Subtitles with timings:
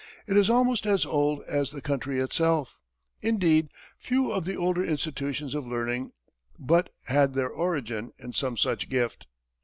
[0.25, 2.79] It is almost as old as the country itself.
[3.21, 3.69] Indeed,
[3.99, 6.11] few of the older institutions of learning
[6.57, 9.27] but had their origin in some such gift.